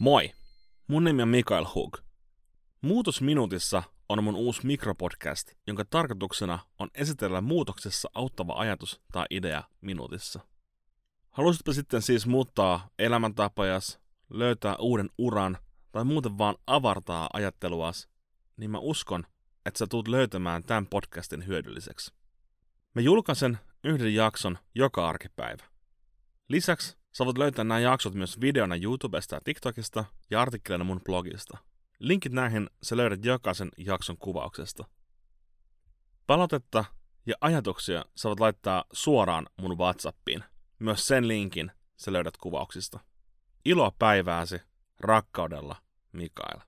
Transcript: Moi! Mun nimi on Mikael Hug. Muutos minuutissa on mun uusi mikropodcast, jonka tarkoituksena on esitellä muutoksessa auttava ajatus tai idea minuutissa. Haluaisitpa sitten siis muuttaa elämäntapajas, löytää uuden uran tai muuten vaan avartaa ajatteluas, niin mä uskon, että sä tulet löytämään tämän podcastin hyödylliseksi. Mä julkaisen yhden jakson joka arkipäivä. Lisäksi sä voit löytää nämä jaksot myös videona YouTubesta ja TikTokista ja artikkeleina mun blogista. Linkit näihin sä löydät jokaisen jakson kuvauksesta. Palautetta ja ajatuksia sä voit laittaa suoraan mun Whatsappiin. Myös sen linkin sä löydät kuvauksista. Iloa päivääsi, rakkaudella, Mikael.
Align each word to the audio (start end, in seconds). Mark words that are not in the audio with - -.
Moi! 0.00 0.32
Mun 0.86 1.04
nimi 1.04 1.22
on 1.22 1.28
Mikael 1.28 1.66
Hug. 1.74 1.96
Muutos 2.80 3.20
minuutissa 3.20 3.82
on 4.08 4.24
mun 4.24 4.34
uusi 4.34 4.66
mikropodcast, 4.66 5.52
jonka 5.66 5.84
tarkoituksena 5.84 6.58
on 6.78 6.88
esitellä 6.94 7.40
muutoksessa 7.40 8.10
auttava 8.14 8.52
ajatus 8.56 9.00
tai 9.12 9.26
idea 9.30 9.62
minuutissa. 9.80 10.40
Haluaisitpa 11.30 11.72
sitten 11.72 12.02
siis 12.02 12.26
muuttaa 12.26 12.88
elämäntapajas, 12.98 14.00
löytää 14.30 14.76
uuden 14.76 15.10
uran 15.18 15.58
tai 15.92 16.04
muuten 16.04 16.38
vaan 16.38 16.56
avartaa 16.66 17.28
ajatteluas, 17.32 18.08
niin 18.56 18.70
mä 18.70 18.78
uskon, 18.78 19.26
että 19.66 19.78
sä 19.78 19.86
tulet 19.86 20.08
löytämään 20.08 20.62
tämän 20.62 20.86
podcastin 20.86 21.46
hyödylliseksi. 21.46 22.14
Mä 22.94 23.02
julkaisen 23.02 23.58
yhden 23.84 24.14
jakson 24.14 24.58
joka 24.74 25.08
arkipäivä. 25.08 25.64
Lisäksi 26.48 26.99
sä 27.12 27.24
voit 27.24 27.38
löytää 27.38 27.64
nämä 27.64 27.80
jaksot 27.80 28.14
myös 28.14 28.40
videona 28.40 28.76
YouTubesta 28.76 29.34
ja 29.34 29.40
TikTokista 29.44 30.04
ja 30.30 30.42
artikkeleina 30.42 30.84
mun 30.84 31.00
blogista. 31.04 31.58
Linkit 31.98 32.32
näihin 32.32 32.70
sä 32.82 32.96
löydät 32.96 33.24
jokaisen 33.24 33.68
jakson 33.76 34.18
kuvauksesta. 34.18 34.84
Palautetta 36.26 36.84
ja 37.26 37.34
ajatuksia 37.40 38.04
sä 38.16 38.28
voit 38.28 38.40
laittaa 38.40 38.84
suoraan 38.92 39.46
mun 39.60 39.78
Whatsappiin. 39.78 40.44
Myös 40.78 41.06
sen 41.06 41.28
linkin 41.28 41.72
sä 41.96 42.12
löydät 42.12 42.36
kuvauksista. 42.36 43.00
Iloa 43.64 43.92
päivääsi, 43.98 44.60
rakkaudella, 45.00 45.76
Mikael. 46.12 46.60